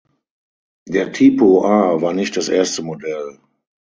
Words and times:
Der 0.87 1.11
"Tipo 1.11 1.63
A" 1.63 2.01
war 2.01 2.13
nicht 2.13 2.35
das 2.35 2.49
erste 2.49 2.81
Modell. 2.81 3.37